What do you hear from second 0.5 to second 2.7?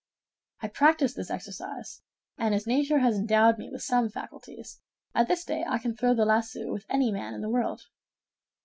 I practiced this exercise, and as